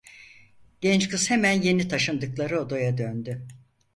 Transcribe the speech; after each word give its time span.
Genç 0.81 1.09
kız 1.09 1.29
hemen 1.29 1.51
yeni 1.61 1.87
taşındıkları 1.87 2.59
odaya 2.61 2.97
döndü. 2.97 3.47